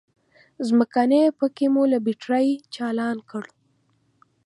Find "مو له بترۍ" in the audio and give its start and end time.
1.73-2.47